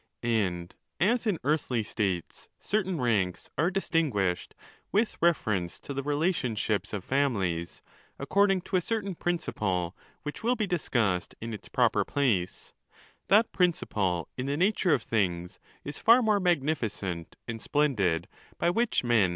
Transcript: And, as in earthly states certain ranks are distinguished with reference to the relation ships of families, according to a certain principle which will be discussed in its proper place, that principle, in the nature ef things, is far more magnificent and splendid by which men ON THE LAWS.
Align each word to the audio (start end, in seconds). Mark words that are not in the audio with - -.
And, 0.23 0.73
as 0.99 1.27
in 1.27 1.37
earthly 1.43 1.83
states 1.83 2.49
certain 2.59 2.99
ranks 2.99 3.51
are 3.55 3.69
distinguished 3.69 4.55
with 4.91 5.15
reference 5.21 5.79
to 5.81 5.93
the 5.93 6.01
relation 6.01 6.55
ships 6.55 6.91
of 6.91 7.03
families, 7.03 7.83
according 8.17 8.61
to 8.61 8.77
a 8.77 8.81
certain 8.81 9.13
principle 9.13 9.95
which 10.23 10.41
will 10.41 10.55
be 10.55 10.65
discussed 10.65 11.35
in 11.39 11.53
its 11.53 11.69
proper 11.69 12.03
place, 12.03 12.73
that 13.27 13.51
principle, 13.51 14.27
in 14.37 14.47
the 14.47 14.57
nature 14.57 14.91
ef 14.95 15.03
things, 15.03 15.59
is 15.83 15.99
far 15.99 16.23
more 16.23 16.39
magnificent 16.39 17.35
and 17.47 17.61
splendid 17.61 18.27
by 18.57 18.71
which 18.71 19.03
men 19.03 19.09
ON 19.09 19.21
THE 19.21 19.25
LAWS. 19.25 19.29